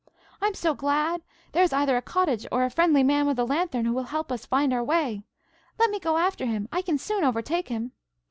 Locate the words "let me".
5.77-5.99